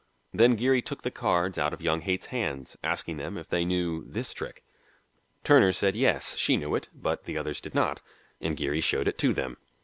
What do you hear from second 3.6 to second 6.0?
knew this trick. Turner said